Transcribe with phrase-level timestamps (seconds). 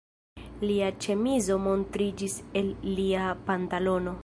[0.69, 4.19] Lia ĉemizo montriĝis el lia pantalono.